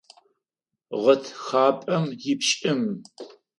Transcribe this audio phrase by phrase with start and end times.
[1.01, 2.81] Гъэтхапэм ипшӏым.